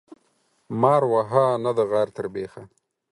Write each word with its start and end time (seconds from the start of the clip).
مار 0.81 1.03
وهه، 1.13 1.45
نه 1.63 1.71
د 1.77 1.79
غار 1.91 2.07
تر 2.17 2.25
بيخه. 2.33 2.63